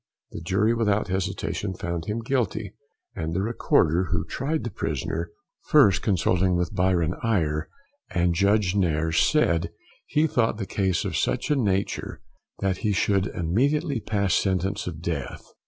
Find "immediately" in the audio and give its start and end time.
13.27-13.99